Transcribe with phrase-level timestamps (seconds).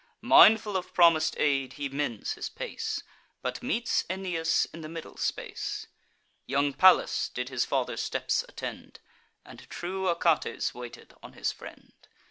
[0.23, 3.03] Mindful of promis'd aid, he mends his pace,
[3.43, 5.85] But meets Aeneas in the middle space.
[6.47, 8.99] Young Pallas did his father's steps attend,
[9.45, 11.93] And true Achates waited on his friend.